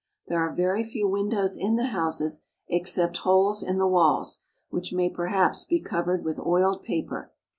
There 0.29 0.39
are 0.39 0.51
very 0.55 0.83
few 0.83 1.07
windows 1.07 1.55
in 1.55 1.75
the 1.75 1.85
houses, 1.89 2.43
except 2.67 3.17
holes 3.17 3.61
in 3.61 3.77
the 3.77 3.85
walls, 3.87 4.39
which 4.71 4.91
may 4.91 5.11
perhaps 5.11 5.63
be 5.63 5.79
covered 5.79 6.25
with 6.25 6.39
oiled 6.39 6.81
paper. 6.81 7.31